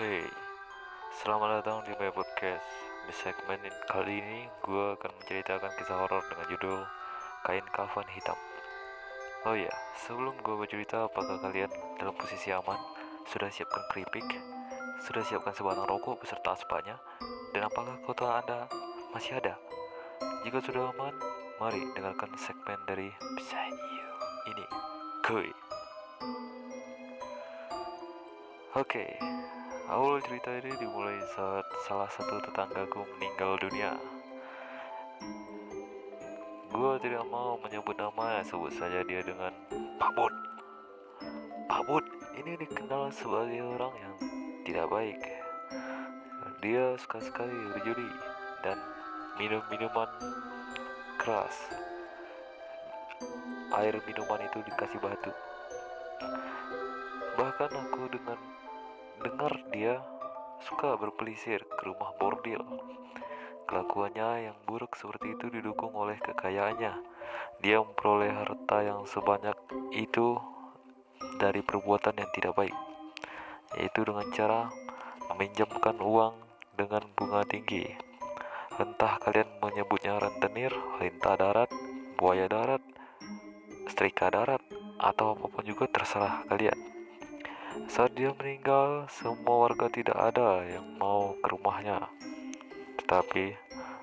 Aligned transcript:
Hey, 0.00 0.24
selamat 1.20 1.60
datang 1.60 1.84
di 1.84 1.92
my 2.00 2.08
podcast. 2.16 2.64
Di 3.04 3.12
segmen 3.12 3.60
kali 3.84 4.24
ini, 4.24 4.48
gue 4.64 4.96
akan 4.96 5.20
menceritakan 5.20 5.68
kisah 5.76 6.00
horor 6.00 6.24
dengan 6.32 6.48
judul 6.48 6.80
Kain 7.44 7.60
Kafan 7.68 8.08
Hitam. 8.08 8.40
Oh 9.44 9.52
ya, 9.52 9.68
sebelum 10.00 10.32
gue 10.40 10.56
bercerita, 10.56 11.12
apakah 11.12 11.36
kalian 11.44 11.68
dalam 12.00 12.16
posisi 12.16 12.48
aman? 12.48 12.80
Sudah 13.28 13.52
siapkan 13.52 13.84
keripik? 13.92 14.24
Sudah 15.04 15.20
siapkan 15.28 15.52
sebatang 15.52 15.84
rokok 15.84 16.24
beserta 16.24 16.56
aspanya? 16.56 16.96
Dan 17.52 17.68
apakah 17.68 17.92
kota 18.08 18.40
Anda 18.40 18.72
masih 19.12 19.44
ada? 19.44 19.60
Jika 20.48 20.64
sudah 20.64 20.88
aman, 20.96 21.12
mari 21.60 21.84
dengarkan 21.92 22.32
segmen 22.40 22.80
dari 22.88 23.12
Beside 23.36 23.76
ini. 24.56 24.64
Kuy. 25.20 25.52
Oke, 28.72 29.20
awal 29.92 30.16
cerita 30.24 30.48
ini 30.56 30.72
dimulai 30.80 31.20
saat 31.36 31.68
salah 31.84 32.08
satu 32.08 32.40
tetanggaku 32.48 33.04
meninggal 33.16 33.60
dunia. 33.60 33.92
Gue 36.72 36.96
tidak 37.04 37.28
mau 37.28 37.60
menyebut 37.60 37.92
nama, 38.00 38.40
sebut 38.40 38.72
saja 38.72 39.04
dia 39.04 39.20
dengan 39.20 39.52
Pak 40.00 40.10
Bud. 40.16 40.32
Ini 42.32 42.56
dikenal 42.56 43.12
sebagai 43.12 43.60
orang 43.60 43.92
yang 44.00 44.14
tidak 44.64 44.88
baik. 44.88 45.20
Dia 46.64 46.96
suka 46.96 47.20
sekali 47.20 47.52
berjudi 47.76 48.08
dan 48.64 48.80
minum 49.36 49.60
minuman 49.68 50.08
keras. 51.20 51.54
Air 53.76 54.00
minuman 54.08 54.40
itu 54.48 54.58
dikasih 54.64 54.98
batu. 55.04 55.32
Bahkan 57.36 57.70
aku 57.76 58.08
dengan 58.08 58.40
dengar 59.22 59.54
dia 59.70 60.02
suka 60.62 60.98
berpelisir 60.98 61.62
ke 61.66 61.82
rumah 61.86 62.14
bordil. 62.18 62.62
Kelakuannya 63.66 64.50
yang 64.50 64.58
buruk 64.66 64.98
seperti 64.98 65.38
itu 65.38 65.46
didukung 65.48 65.94
oleh 65.94 66.18
kekayaannya. 66.18 66.92
Dia 67.62 67.78
memperoleh 67.80 68.34
harta 68.34 68.82
yang 68.82 69.06
sebanyak 69.06 69.54
itu 69.94 70.36
dari 71.38 71.62
perbuatan 71.62 72.18
yang 72.18 72.30
tidak 72.34 72.58
baik, 72.58 72.76
yaitu 73.78 74.02
dengan 74.02 74.26
cara 74.34 74.60
meminjamkan 75.30 75.96
uang 76.02 76.34
dengan 76.74 77.06
bunga 77.14 77.46
tinggi. 77.46 77.86
Entah 78.76 79.22
kalian 79.22 79.62
menyebutnya 79.62 80.18
rentenir, 80.18 80.74
lintah 80.98 81.38
darat, 81.38 81.70
buaya 82.18 82.50
darat, 82.50 82.82
setrika 83.86 84.28
darat, 84.32 84.60
atau 84.98 85.38
apa 85.38 85.46
pun 85.46 85.64
juga 85.66 85.86
terserah 85.86 86.42
kalian. 86.50 87.01
Saat 87.88 88.12
dia 88.12 88.28
meninggal, 88.36 89.08
semua 89.08 89.64
warga 89.64 89.88
tidak 89.88 90.16
ada 90.16 90.60
yang 90.68 90.84
mau 91.00 91.32
ke 91.40 91.46
rumahnya. 91.48 92.04
Tetapi 93.00 93.56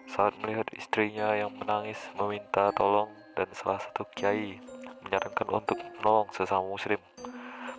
saat 0.10 0.34
melihat 0.42 0.66
istrinya 0.74 1.38
yang 1.38 1.54
menangis 1.54 2.02
meminta 2.18 2.74
tolong 2.74 3.14
dan 3.38 3.46
salah 3.54 3.78
satu 3.78 4.10
kiai 4.18 4.58
menyarankan 5.06 5.50
untuk 5.54 5.78
menolong 6.02 6.34
sesama 6.34 6.66
muslim. 6.66 6.98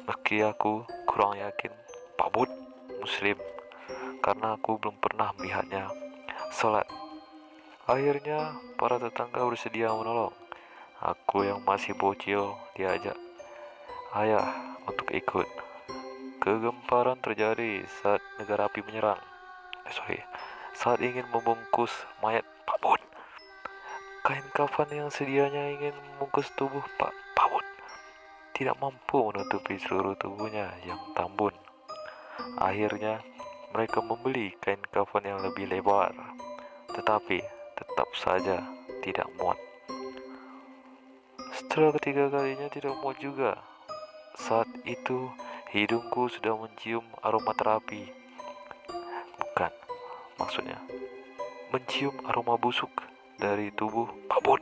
Meski 0.07 0.47
aku 0.47 0.87
kurang 1.11 1.35
yakin 1.35 1.75
Pak 2.15 2.31
Bud 2.31 2.51
muslim 3.03 3.35
karena 4.23 4.55
aku 4.55 4.79
belum 4.79 4.95
pernah 5.03 5.35
melihatnya 5.35 5.91
sholat. 6.55 6.87
Akhirnya 7.91 8.55
para 8.79 9.03
tetangga 9.03 9.43
bersedia 9.43 9.91
menolong. 9.91 10.35
Aku 11.03 11.43
yang 11.43 11.67
masih 11.67 11.99
bocil 11.99 12.55
diajak 12.79 13.19
ayah 14.15 14.77
untuk 14.87 15.11
ikut. 15.11 15.70
Kegemparan 16.41 17.21
terjadi 17.21 17.85
saat 18.01 18.25
negara 18.41 18.73
api 18.73 18.81
menyerang. 18.81 19.21
Eh, 19.85 19.93
sorry, 19.93 20.25
saat 20.73 21.05
ingin 21.05 21.29
membungkus 21.29 21.93
mayat 22.25 22.49
Pak 22.65 22.81
Bud. 22.81 23.01
Kain 24.25 24.49
kafan 24.57 24.89
yang 24.89 25.13
sedianya 25.13 25.69
ingin 25.77 25.93
membungkus 25.93 26.49
tubuh 26.57 26.81
Pak 26.97 27.13
Bud 27.37 27.67
tidak 28.61 28.77
mampu 28.77 29.33
menutupi 29.33 29.81
seluruh 29.81 30.13
tubuhnya 30.21 30.69
yang 30.85 31.01
tambun. 31.17 31.57
Akhirnya, 32.61 33.25
mereka 33.73 34.05
membeli 34.05 34.53
kain 34.61 34.85
kafan 34.93 35.25
yang 35.25 35.41
lebih 35.41 35.65
lebar, 35.65 36.13
tetapi 36.93 37.41
tetap 37.73 38.09
saja 38.13 38.61
tidak 39.01 39.25
muat. 39.41 39.57
Setelah 41.57 41.97
ketiga 41.97 42.29
kalinya 42.29 42.69
tidak 42.69 43.01
muat 43.01 43.17
juga, 43.17 43.57
saat 44.37 44.69
itu 44.85 45.33
hidungku 45.71 46.27
sudah 46.27 46.59
mencium 46.59 47.07
aroma 47.23 47.55
terapi. 47.55 48.11
Bukan, 49.39 49.71
maksudnya 50.35 50.83
mencium 51.71 52.19
aroma 52.27 52.59
busuk 52.59 52.91
dari 53.39 53.71
tubuh 53.71 54.11
Bud. 54.43 54.59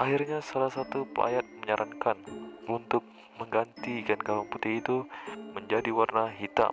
Akhirnya 0.00 0.40
salah 0.40 0.72
satu 0.72 1.04
pelayat 1.12 1.44
menyarankan 1.60 2.16
untuk 2.64 3.04
mengganti 3.36 4.00
kain 4.00 4.16
kafan 4.24 4.48
putih 4.48 4.80
itu 4.80 5.04
menjadi 5.52 5.92
warna 5.92 6.32
hitam. 6.32 6.72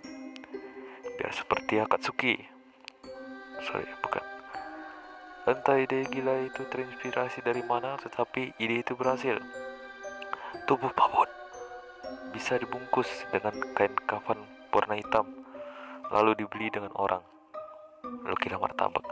Biar 1.20 1.36
seperti 1.36 1.84
Akatsuki. 1.84 2.40
Sorry, 3.68 3.84
bukan. 4.00 4.24
Entah 5.44 5.76
ide 5.76 6.08
gila 6.08 6.48
itu 6.48 6.64
terinspirasi 6.72 7.44
dari 7.44 7.68
mana, 7.68 8.00
tetapi 8.00 8.56
ide 8.64 8.80
itu 8.80 8.96
berhasil. 8.96 9.44
Tubuh 10.64 10.94
Bud 10.96 11.25
bisa 12.36 12.60
dibungkus 12.60 13.08
dengan 13.32 13.56
kain 13.72 13.96
kafan 14.04 14.36
warna 14.76 15.00
hitam, 15.00 15.24
lalu 16.12 16.36
dibeli 16.44 16.68
dengan 16.68 16.92
orang. 17.00 17.24
Lalu 18.04 18.36
kira 18.44 18.60
martabak. 18.60 19.08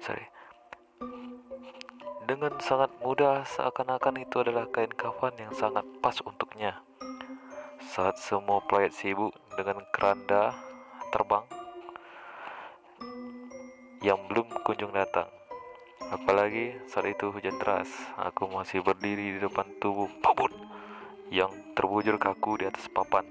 Sorry. 0.00 0.24
Dengan 2.24 2.56
sangat 2.64 2.88
mudah, 3.04 3.44
seakan-akan 3.44 4.24
itu 4.24 4.40
adalah 4.40 4.64
kain 4.72 4.88
kafan 4.96 5.36
yang 5.36 5.52
sangat 5.52 5.84
pas 6.00 6.16
untuknya. 6.24 6.80
Saat 7.92 8.16
semua 8.16 8.64
pelayat 8.64 8.96
sibuk 8.96 9.36
dengan 9.52 9.84
keranda 9.92 10.56
terbang 11.12 11.44
yang 14.00 14.16
belum 14.32 14.48
kunjung 14.64 14.96
datang. 14.96 15.28
Apalagi 16.08 16.80
saat 16.88 17.12
itu 17.12 17.28
hujan 17.28 17.60
deras, 17.60 17.92
aku 18.16 18.48
masih 18.48 18.80
berdiri 18.80 19.36
di 19.36 19.38
depan 19.44 19.68
tubuh 19.76 20.08
Pak 20.24 20.32
Bud 20.32 20.52
yang 21.32 21.48
terbujur 21.72 22.20
kaku 22.20 22.60
di 22.60 22.68
atas 22.68 22.92
papan. 22.92 23.24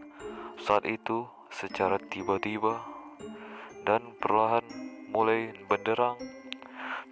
Saat 0.57 0.89
itu, 0.89 1.29
secara 1.53 2.01
tiba-tiba 2.01 2.81
dan 3.85 4.17
perlahan 4.17 4.65
mulai 5.13 5.53
benderang, 5.69 6.17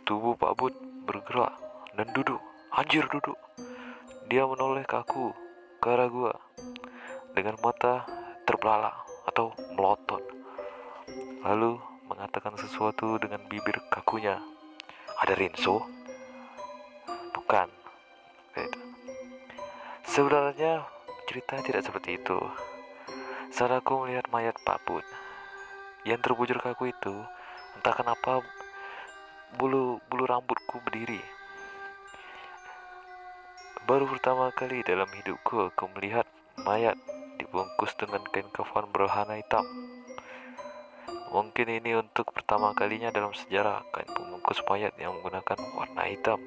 tubuh 0.01 0.33
Pak 0.33 0.53
Bud 0.57 0.73
bergerak 1.05 1.53
dan 1.93 2.09
duduk. 2.09 2.41
Anjir 2.73 3.05
duduk. 3.05 3.37
Dia 4.33 4.49
menoleh 4.49 4.81
kaku 4.89 5.29
ke 5.77 5.87
arah 5.93 6.09
gua 6.09 6.33
dengan 7.37 7.53
mata 7.61 8.09
terbelalak 8.49 9.05
atau 9.29 9.53
melotot. 9.77 10.25
Lalu 11.45 11.77
mengatakan 12.09 12.57
sesuatu 12.57 13.21
dengan 13.21 13.45
bibir 13.45 13.77
kakunya. 13.93 14.41
Ada 15.21 15.37
Rinso? 15.37 15.85
Bukan. 17.29 17.69
Kayak. 18.57 18.88
Sebenarnya 20.19 20.83
cerita 21.31 21.63
tidak 21.63 21.79
seperti 21.79 22.19
itu. 22.19 22.35
Saat 23.55 23.71
aku 23.71 24.03
melihat 24.03 24.27
mayat 24.35 24.51
Pak 24.67 24.83
Bud 24.83 25.07
yang 26.03 26.19
terbujur 26.19 26.59
kaku 26.59 26.91
itu, 26.91 27.23
entah 27.79 27.95
kenapa 27.95 28.43
bulu 29.55 30.03
bulu 30.11 30.27
rambutku 30.27 30.83
berdiri. 30.83 31.23
Baru 33.87 34.11
pertama 34.11 34.51
kali 34.51 34.83
dalam 34.83 35.07
hidupku 35.07 35.71
aku 35.71 35.87
melihat 35.95 36.27
mayat 36.67 36.99
dibungkus 37.39 37.95
dengan 37.95 38.19
kain 38.27 38.51
kafan 38.51 38.91
berwarna 38.91 39.39
hitam. 39.39 39.63
Mungkin 41.31 41.79
ini 41.79 41.95
untuk 41.95 42.35
pertama 42.35 42.75
kalinya 42.75 43.07
dalam 43.07 43.31
sejarah 43.31 43.87
kain 43.95 44.11
pembungkus 44.11 44.67
mayat 44.67 44.91
yang 44.99 45.15
menggunakan 45.15 45.55
warna 45.79 46.03
hitam. 46.11 46.43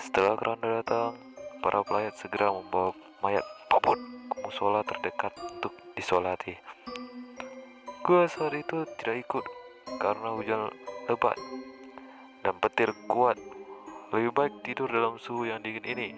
Setelah 0.00 0.32
keranda 0.40 0.80
datang, 0.80 1.27
para 1.58 1.82
pelayat 1.82 2.14
segera 2.14 2.54
membawa 2.54 2.94
mayat 3.22 3.46
Bud 3.68 3.98
ke 4.30 4.36
musola 4.42 4.84
terdekat 4.84 5.32
untuk 5.38 5.74
disolati. 5.96 6.54
Gua 8.04 8.24
saat 8.30 8.56
itu 8.56 8.88
tidak 8.96 9.28
ikut 9.28 9.44
karena 10.00 10.32
hujan 10.32 10.72
lebat 11.08 11.36
dan 12.44 12.54
petir 12.60 12.92
kuat. 13.08 13.36
Lebih 14.08 14.32
baik 14.32 14.54
tidur 14.64 14.88
dalam 14.88 15.20
suhu 15.20 15.44
yang 15.44 15.60
dingin 15.60 15.84
ini. 15.84 16.08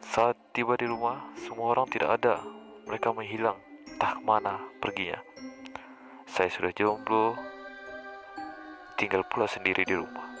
Saat 0.00 0.40
tiba 0.56 0.72
di 0.80 0.88
rumah, 0.88 1.36
semua 1.36 1.76
orang 1.76 1.84
tidak 1.92 2.16
ada. 2.16 2.40
Mereka 2.88 3.12
menghilang, 3.12 3.60
entah 3.84 4.16
ke 4.16 4.22
mana 4.24 4.56
perginya. 4.80 5.20
Saya 6.24 6.48
sudah 6.48 6.72
jomblo, 6.72 7.36
tinggal 8.96 9.20
pula 9.28 9.44
sendiri 9.44 9.84
di 9.84 9.92
rumah. 10.00 10.32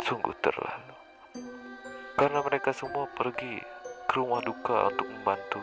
Sungguh 0.00 0.32
terlalu. 0.40 0.95
Karena 2.16 2.40
mereka 2.40 2.72
semua 2.72 3.04
pergi 3.12 3.60
ke 4.08 4.12
rumah 4.16 4.40
duka 4.40 4.88
untuk 4.88 5.04
membantu. 5.04 5.60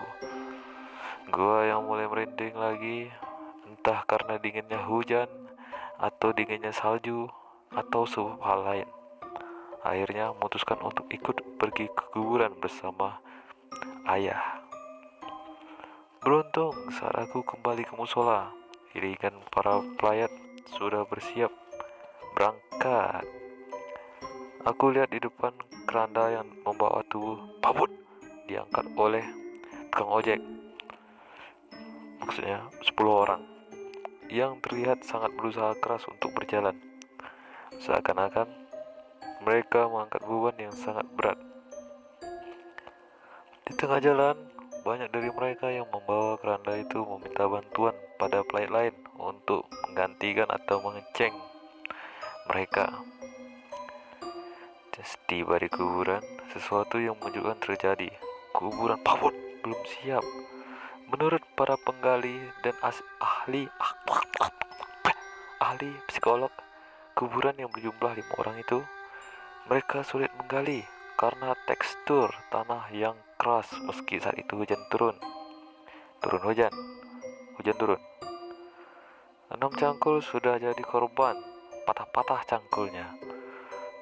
Gua 1.34 1.66
yang 1.66 1.90
mulai 1.90 2.06
merinding 2.06 2.54
lagi, 2.54 3.10
entah 3.66 4.06
karena 4.06 4.38
dinginnya 4.38 4.86
hujan, 4.86 5.26
atau 5.98 6.30
dinginnya 6.30 6.70
salju, 6.70 7.26
atau 7.74 8.06
sebab 8.06 8.38
hal 8.46 8.60
lain. 8.62 8.90
Akhirnya 9.82 10.30
memutuskan 10.38 10.78
untuk 10.86 11.10
ikut 11.10 11.42
pergi 11.58 11.90
ke 11.90 12.04
kuburan 12.14 12.54
bersama 12.62 13.18
ayah. 14.14 14.62
Beruntung 16.22 16.72
saat 16.94 17.18
aku 17.18 17.42
kembali 17.42 17.84
ke 17.84 17.98
musola, 17.98 18.54
iringan 18.94 19.42
para 19.50 19.82
pelayat 19.98 20.30
sudah 20.78 21.04
bersiap 21.10 21.50
berangkat. 22.38 23.43
Aku 24.64 24.96
lihat 24.96 25.12
di 25.12 25.20
depan 25.20 25.52
keranda 25.84 26.32
yang 26.32 26.48
membawa 26.64 27.04
tubuh 27.12 27.36
Pabut 27.60 27.92
diangkat 28.48 28.88
oleh 28.96 29.20
tukang 29.92 30.08
ojek. 30.08 30.40
Maksudnya 32.24 32.72
10 32.80 32.96
orang 33.04 33.44
yang 34.32 34.64
terlihat 34.64 35.04
sangat 35.04 35.36
berusaha 35.36 35.76
keras 35.84 36.08
untuk 36.08 36.32
berjalan. 36.32 36.80
Seakan-akan 37.84 38.48
mereka 39.44 39.92
mengangkat 39.92 40.24
beban 40.24 40.56
yang 40.56 40.72
sangat 40.72 41.12
berat. 41.12 41.36
Di 43.68 43.76
tengah 43.76 44.00
jalan 44.00 44.48
banyak 44.88 45.12
dari 45.12 45.28
mereka 45.28 45.76
yang 45.76 45.92
membawa 45.92 46.40
keranda 46.40 46.80
itu 46.80 47.04
meminta 47.04 47.52
bantuan 47.52 47.96
pada 48.16 48.40
pelayat 48.48 48.72
lain 48.72 48.96
untuk 49.20 49.68
menggantikan 49.84 50.48
atau 50.48 50.80
mengeceng 50.80 51.36
mereka 52.48 53.04
Setiba 55.02 55.58
di 55.58 55.66
kuburan, 55.74 56.22
sesuatu 56.54 57.02
yang 57.02 57.18
menunjukkan 57.18 57.58
terjadi. 57.66 58.14
Kuburan 58.54 59.02
pabut 59.02 59.34
belum 59.66 59.82
siap 59.90 60.22
Menurut 61.10 61.42
para 61.58 61.74
penggali 61.82 62.38
dan 62.62 62.78
ahli 62.82 63.70
ahli 65.62 65.92
psikolog, 66.10 66.50
kuburan 67.14 67.54
yang 67.58 67.70
berjumlah 67.74 68.18
lima 68.18 68.34
orang 68.42 68.58
itu 68.62 68.82
mereka 69.70 70.02
sulit 70.02 70.30
menggali 70.38 70.82
karena 71.18 71.54
tekstur 71.70 72.34
tanah 72.50 72.90
yang 72.90 73.14
keras 73.38 73.70
meski 73.86 74.18
saat 74.18 74.42
itu 74.42 74.58
hujan 74.58 74.82
turun. 74.90 75.14
Turun 76.18 76.42
hujan, 76.50 76.74
hujan 77.62 77.78
turun. 77.78 78.02
Enam 79.54 79.70
cangkul 79.74 80.22
sudah 80.22 80.58
jadi 80.58 80.82
korban, 80.82 81.38
patah-patah 81.86 82.42
cangkulnya. 82.50 83.06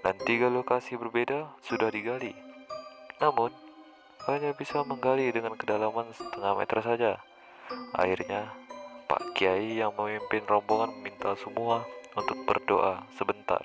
Dan 0.01 0.17
tiga 0.25 0.49
lokasi 0.49 0.97
berbeda 0.97 1.53
sudah 1.61 1.93
digali. 1.93 2.33
Namun, 3.21 3.53
hanya 4.25 4.53
bisa 4.57 4.81
menggali 4.81 5.29
dengan 5.29 5.53
kedalaman 5.53 6.09
setengah 6.13 6.57
meter 6.57 6.79
saja. 6.81 7.11
Akhirnya, 7.93 8.49
Pak 9.05 9.37
Kiai 9.37 9.77
yang 9.77 9.93
memimpin 9.93 10.41
rombongan 10.49 10.93
meminta 10.97 11.37
semua 11.37 11.85
untuk 12.17 12.37
berdoa 12.49 13.05
sebentar. 13.13 13.61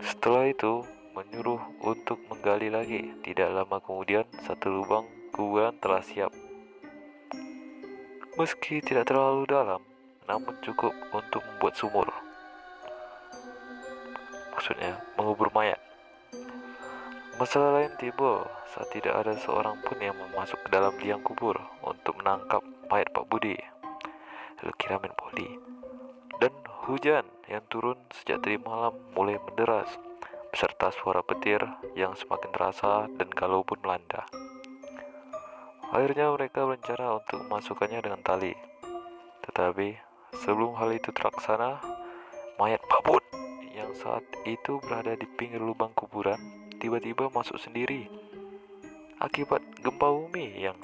Setelah 0.00 0.48
itu, 0.48 0.80
menyuruh 1.12 1.60
untuk 1.84 2.18
menggali 2.32 2.72
lagi. 2.72 3.12
Tidak 3.20 3.52
lama 3.52 3.78
kemudian, 3.84 4.24
satu 4.48 4.72
lubang 4.72 5.04
kuburan 5.30 5.76
telah 5.78 6.00
siap. 6.00 6.32
Meski 8.34 8.82
tidak 8.82 9.06
terlalu 9.12 9.46
dalam, 9.46 9.84
namun 10.26 10.58
cukup 10.64 10.90
untuk 11.14 11.44
membuat 11.44 11.74
sumur. 11.78 12.23
Maksudnya, 14.64 14.96
mengubur 15.20 15.52
mayat. 15.52 15.76
Masalah 17.36 17.84
lain 17.84 17.92
tiba 18.00 18.48
saat 18.72 18.88
tidak 18.96 19.12
ada 19.12 19.36
seorang 19.36 19.76
pun 19.84 20.00
yang 20.00 20.16
masuk 20.32 20.56
ke 20.64 20.72
dalam 20.72 20.96
liang 21.04 21.20
kubur 21.20 21.52
untuk 21.84 22.16
menangkap 22.16 22.64
mayat 22.88 23.12
Pak 23.12 23.28
Budi. 23.28 23.60
Lukiramen 24.64 25.12
Poli. 25.20 25.60
Dan 26.40 26.48
hujan 26.88 27.28
yang 27.44 27.60
turun 27.68 28.00
sejak 28.16 28.40
tadi 28.40 28.56
malam 28.56 28.96
mulai 29.12 29.36
menderas 29.36 30.00
beserta 30.48 30.88
suara 30.96 31.20
petir 31.20 31.60
yang 31.92 32.16
semakin 32.16 32.48
terasa 32.48 33.04
dan 33.20 33.28
galau 33.36 33.68
pun 33.68 33.76
melanda. 33.84 34.24
Akhirnya 35.92 36.32
mereka 36.32 36.64
berencana 36.64 37.20
untuk 37.20 37.44
memasukkannya 37.52 38.00
dengan 38.00 38.24
tali. 38.24 38.56
Tetapi 39.44 40.00
sebelum 40.40 40.72
hal 40.80 40.88
itu 40.96 41.12
terlaksana, 41.12 41.84
mayat 42.56 42.80
Pak 42.88 43.04
yang 43.04 43.33
saat 43.94 44.26
itu 44.44 44.82
berada 44.82 45.14
di 45.14 45.24
pinggir 45.24 45.62
lubang 45.62 45.94
kuburan 45.94 46.38
tiba-tiba 46.82 47.30
masuk 47.30 47.56
sendiri 47.56 48.10
akibat 49.22 49.62
gempa 49.80 50.10
bumi 50.10 50.68
yang 50.68 50.76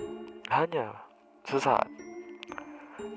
hanya 0.48 0.96
sesaat. 1.44 1.90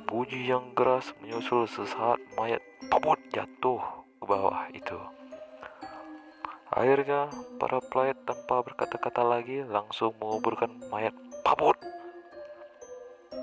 Bunyi 0.04 0.52
yang 0.52 0.76
keras 0.76 1.16
menyusul 1.24 1.66
sesaat 1.66 2.20
mayat 2.36 2.62
pabut 2.92 3.18
jatuh 3.34 3.82
ke 4.20 4.26
bawah 4.28 4.68
itu. 4.76 5.00
Akhirnya, 6.74 7.30
para 7.62 7.78
pelayat 7.80 8.18
tanpa 8.26 8.66
berkata-kata 8.66 9.22
lagi 9.22 9.62
langsung 9.62 10.14
menguburkan 10.18 10.76
mayat 10.90 11.14
pabut. 11.46 11.78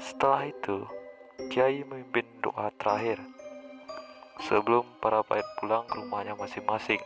Setelah 0.03 0.51
itu, 0.51 0.83
Kiai 1.49 1.83
memimpin 1.87 2.27
doa 2.43 2.69
terakhir 2.77 3.23
sebelum 4.45 4.85
para 4.99 5.21
pelayat 5.21 5.49
pulang 5.61 5.85
ke 5.85 6.01
rumahnya 6.01 6.33
masing-masing. 6.37 7.01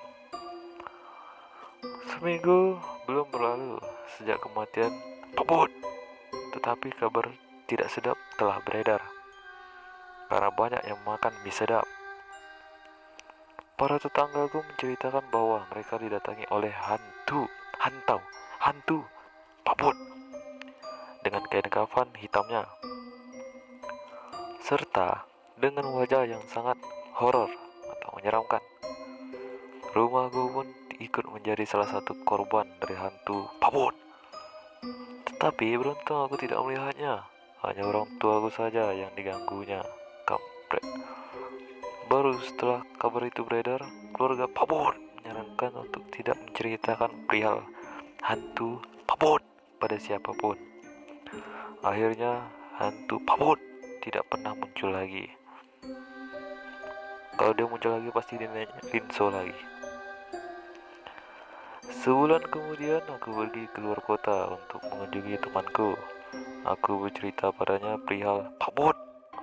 Seminggu 2.10 2.78
belum 3.04 3.26
berlalu 3.28 3.82
sejak 4.16 4.38
kematian 4.40 4.92
Pebut. 5.34 5.70
Tetapi 6.54 6.94
kabar 6.94 7.26
tidak 7.66 7.90
sedap 7.90 8.14
telah 8.38 8.62
beredar 8.62 9.02
karena 10.30 10.50
banyak 10.54 10.82
yang 10.86 10.98
makan 11.02 11.34
mie 11.42 11.52
sedap. 11.52 11.86
Para 13.74 13.98
tetanggaku 13.98 14.62
menceritakan 14.62 15.26
bahwa 15.34 15.66
mereka 15.74 15.98
didatangi 15.98 16.46
oleh 16.54 16.70
hantu, 16.70 17.50
hantau, 17.82 18.22
hantu, 18.62 19.02
Pebut 19.64 19.96
dengan 21.24 21.40
kain 21.48 21.64
kafan 21.72 22.12
hitamnya 22.20 22.68
serta 24.60 25.24
dengan 25.56 25.88
wajah 25.96 26.28
yang 26.28 26.44
sangat 26.52 26.76
horor 27.14 27.50
atau 27.90 28.10
menyeramkan. 28.18 28.62
Rumahku 29.94 30.42
pun 30.50 30.66
ikut 30.98 31.24
menjadi 31.30 31.62
salah 31.66 31.86
satu 31.86 32.18
korban 32.26 32.66
dari 32.82 32.98
hantu 32.98 33.46
pabut. 33.62 33.94
Tetapi 35.30 35.78
beruntung 35.78 36.26
aku 36.26 36.34
tidak 36.38 36.58
melihatnya. 36.62 37.26
Hanya 37.62 37.82
orang 37.86 38.10
tua 38.18 38.42
aku 38.42 38.50
saja 38.50 38.90
yang 38.90 39.14
diganggunya. 39.14 39.80
Kampret. 40.26 40.84
Baru 42.10 42.36
setelah 42.42 42.82
kabar 42.98 43.24
itu 43.24 43.46
beredar, 43.46 43.80
keluarga 44.12 44.50
pabut 44.50 44.98
menyarankan 45.22 45.72
untuk 45.88 46.04
tidak 46.12 46.36
menceritakan 46.42 47.10
perihal 47.24 47.64
hantu 48.20 48.80
pabut 49.08 49.40
pada 49.80 49.96
siapa 49.96 50.32
pun. 50.36 50.56
Akhirnya 51.84 52.48
hantu 52.80 53.20
pabut 53.24 53.60
tidak 54.00 54.24
pernah 54.32 54.56
muncul 54.56 54.92
lagi. 54.92 55.43
Kalau 57.34 57.50
dia 57.50 57.66
muncul 57.66 57.90
lagi 57.98 58.08
pasti 58.14 58.38
dia 58.38 58.46
nanya 58.46 58.78
Rinso 58.94 59.26
lagi. 59.26 59.58
Sebulan 61.90 62.46
kemudian 62.46 63.02
aku 63.10 63.34
pergi 63.34 63.64
keluar 63.74 63.98
kota 64.06 64.54
untuk 64.54 64.78
mengunjungi 64.86 65.42
temanku. 65.42 65.98
Aku 66.62 67.02
bercerita 67.02 67.50
padanya 67.50 67.98
perihal 67.98 68.54
pabot. 68.62 68.94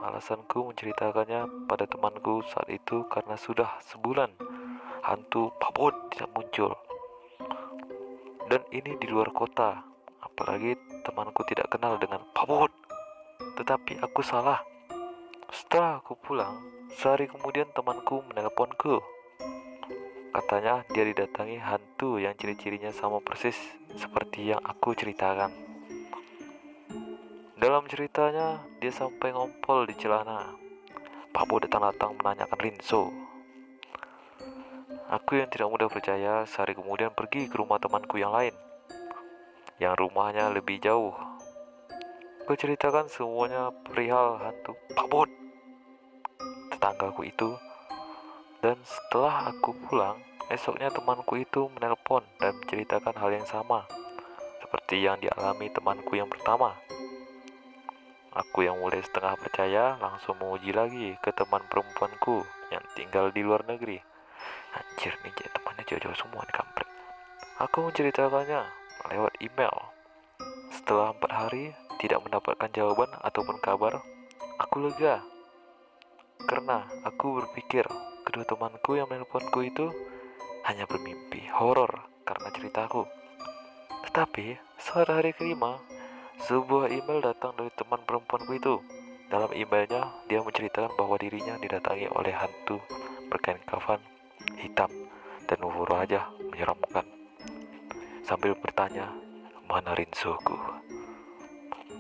Alasanku 0.02 0.72
menceritakannya 0.72 1.68
pada 1.68 1.84
temanku 1.86 2.42
saat 2.48 2.72
itu 2.72 3.06
karena 3.12 3.36
sudah 3.36 3.78
sebulan 3.86 4.34
hantu 5.04 5.52
pabot 5.60 5.94
tidak 6.16 6.32
muncul. 6.32 6.72
Dan 8.48 8.64
ini 8.72 8.96
di 9.04 9.08
luar 9.12 9.36
kota. 9.36 9.84
Apalagi 10.24 10.80
temanku 11.04 11.44
tidak 11.44 11.68
kenal 11.68 12.00
dengan 12.00 12.24
pabot. 12.32 12.72
Tetapi 13.60 14.00
aku 14.00 14.24
salah. 14.24 14.71
Setelah 15.52 16.00
aku 16.00 16.16
pulang, 16.16 16.64
sehari 16.96 17.28
kemudian 17.28 17.68
temanku 17.76 18.24
menelponku 18.32 19.04
Katanya 20.32 20.88
dia 20.96 21.04
didatangi 21.04 21.60
hantu 21.60 22.16
yang 22.16 22.32
ciri-cirinya 22.40 22.96
sama 22.96 23.20
persis 23.20 23.60
seperti 24.00 24.56
yang 24.56 24.64
aku 24.64 24.96
ceritakan. 24.96 25.52
Dalam 27.60 27.84
ceritanya, 27.92 28.64
dia 28.80 28.96
sampai 28.96 29.36
ngompol 29.36 29.92
di 29.92 29.96
celana. 30.00 30.56
Pak 31.36 31.44
Bo 31.52 31.60
datang-datang 31.60 32.16
menanyakan 32.16 32.60
Rinso. 32.64 33.12
Aku 35.12 35.36
yang 35.36 35.52
tidak 35.52 35.68
mudah 35.68 35.92
percaya, 35.92 36.48
sehari 36.48 36.80
kemudian 36.80 37.12
pergi 37.12 37.52
ke 37.52 37.56
rumah 37.60 37.80
temanku 37.84 38.16
yang 38.16 38.32
lain, 38.32 38.56
yang 39.84 40.00
rumahnya 40.00 40.48
lebih 40.48 40.80
jauh. 40.80 41.12
Aku 42.44 42.56
ceritakan 42.56 43.12
semuanya 43.12 43.72
perihal 43.84 44.40
hantu 44.40 44.80
Pak 44.96 45.08
Bo. 45.12 45.31
Tetanggaku 46.82 47.30
itu 47.30 47.62
dan 48.62 48.78
setelah 48.82 49.54
aku 49.54 49.74
pulang, 49.86 50.18
esoknya 50.50 50.90
temanku 50.90 51.38
itu 51.38 51.70
menelpon 51.78 52.26
dan 52.42 52.58
menceritakan 52.58 53.14
hal 53.22 53.30
yang 53.34 53.46
sama, 53.46 53.86
seperti 54.62 55.06
yang 55.06 55.22
dialami 55.22 55.70
temanku 55.70 56.18
yang 56.18 56.26
pertama. 56.26 56.78
Aku 58.34 58.66
yang 58.66 58.82
mulai 58.82 58.98
setengah 59.02 59.38
percaya 59.38 59.98
langsung 60.02 60.42
menguji 60.42 60.74
lagi 60.74 61.18
ke 61.22 61.30
teman 61.34 61.62
perempuanku 61.70 62.46
yang 62.74 62.82
tinggal 62.98 63.30
di 63.30 63.46
luar 63.46 63.62
negeri. 63.66 64.02
Anjir 64.74 65.14
nih 65.22 65.34
temannya 65.54 65.86
jauh-jauh 65.86 66.18
semua 66.18 66.46
di 66.46 66.54
kampret. 66.54 66.90
Aku 67.62 67.86
menceritakannya 67.90 68.62
lewat 69.14 69.38
email. 69.38 69.94
Setelah 70.74 71.14
empat 71.14 71.30
hari 71.30 71.78
tidak 72.02 72.26
mendapatkan 72.26 72.74
jawaban 72.74 73.14
ataupun 73.22 73.62
kabar, 73.62 74.02
aku 74.58 74.86
lega. 74.86 75.22
Karena 76.46 76.86
aku 77.06 77.42
berpikir 77.42 77.86
kedua 78.28 78.46
temanku 78.46 78.98
yang 78.98 79.10
menelponku 79.10 79.66
itu 79.66 79.90
hanya 80.68 80.86
bermimpi 80.86 81.50
horor 81.52 82.06
karena 82.24 82.48
ceritaku. 82.54 83.04
Tetapi 84.10 84.58
saat 84.78 85.10
hari 85.10 85.34
kelima, 85.34 85.78
sebuah 86.42 86.90
email 86.90 87.22
datang 87.22 87.54
dari 87.58 87.72
teman 87.74 88.02
perempuanku 88.06 88.52
itu. 88.58 88.76
Dalam 89.32 89.48
emailnya, 89.56 90.12
dia 90.28 90.44
menceritakan 90.44 90.92
bahwa 91.00 91.16
dirinya 91.16 91.56
didatangi 91.56 92.12
oleh 92.12 92.36
hantu 92.36 92.84
berkain 93.32 93.64
kafan 93.64 94.04
hitam 94.60 94.92
dan 95.48 95.58
wujud 95.64 95.88
wajah 95.88 96.28
menyeramkan. 96.52 97.08
Sambil 98.28 98.60
bertanya, 98.60 99.08
mana 99.72 99.96
Rinsoku? 99.96 100.60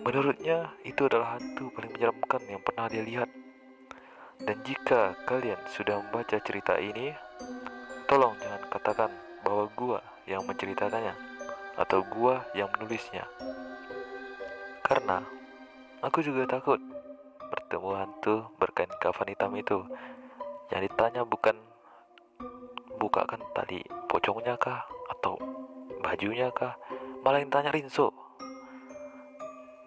Menurutnya, 0.04 0.76
itu 0.84 1.08
adalah 1.08 1.40
hantu 1.40 1.72
paling 1.72 1.96
menyeramkan 1.96 2.42
yang 2.52 2.62
pernah 2.66 2.92
dia 2.92 3.04
lihat. 3.06 3.30
Dan 4.42 4.58
jika 4.66 5.14
kalian 5.30 5.62
sudah 5.70 6.02
membaca 6.02 6.38
cerita 6.42 6.82
ini, 6.82 7.14
tolong 8.10 8.34
jangan 8.42 8.64
katakan 8.74 9.12
bahwa 9.46 9.70
gua 9.78 10.00
yang 10.26 10.42
menceritakannya 10.50 11.14
atau 11.78 12.02
gua 12.10 12.42
yang 12.58 12.68
menulisnya. 12.74 13.26
Karena 14.82 15.24
aku 16.02 16.26
juga 16.26 16.50
takut 16.50 16.82
bertemu 17.52 17.90
hantu 17.96 18.36
berkain 18.58 18.92
kafan 18.98 19.30
hitam 19.32 19.54
itu. 19.56 19.80
Yang 20.74 20.92
ditanya 20.92 21.22
bukan 21.24 21.56
bukakan 23.00 23.42
tali 23.56 23.84
pocongnya 24.10 24.56
kah 24.58 24.84
atau 25.12 25.38
bajunya 26.02 26.50
kah, 26.52 26.76
malah 27.22 27.40
yang 27.40 27.54
tanya 27.54 27.72
Rinso. 27.72 28.12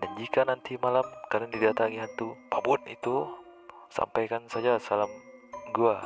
Dan 0.00 0.14
jika 0.20 0.44
nanti 0.44 0.76
malam 0.76 1.04
kalian 1.32 1.50
didatangi 1.50 1.99
hantu 1.99 2.37
apa 2.52 2.61
pun 2.61 2.80
itu, 2.87 3.43
sampaikan 3.92 4.44
saja 4.48 4.76
salam 4.80 5.10
gua 5.72 6.00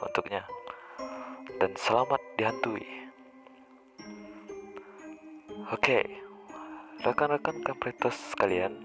untuknya. 0.00 0.46
Dan 1.60 1.76
selamat 1.76 2.20
dihantui. 2.40 2.88
Oke, 5.70 6.02
rekan-rekan 7.04 7.62
kampretos 7.62 8.16
sekalian, 8.34 8.80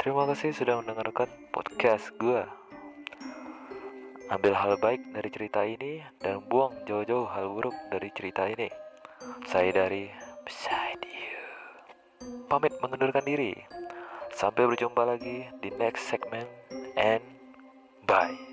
terima 0.00 0.24
kasih 0.30 0.56
sudah 0.56 0.80
mendengarkan 0.80 1.28
podcast 1.52 2.14
gue. 2.16 2.46
Ambil 4.32 4.56
hal 4.56 4.80
baik 4.80 5.12
dari 5.12 5.28
cerita 5.28 5.60
ini 5.68 6.00
dan 6.22 6.40
buang 6.48 6.72
jauh-jauh 6.88 7.28
hal 7.28 7.52
buruk 7.52 7.76
dari 7.92 8.08
cerita 8.16 8.48
ini. 8.48 8.72
Saya 9.44 9.68
dari 9.84 10.08
Beside 10.48 11.04
You. 11.04 11.44
Pamit 12.48 12.72
mengundurkan 12.80 13.28
diri. 13.28 13.52
Sampai 14.32 14.64
berjumpa 14.64 15.04
lagi 15.04 15.52
di 15.60 15.68
next 15.76 16.08
segment 16.08 16.48
and 16.96 17.31
bye. 18.12 18.51